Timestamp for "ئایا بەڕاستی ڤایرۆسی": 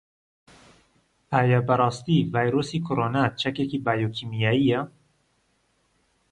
1.33-2.83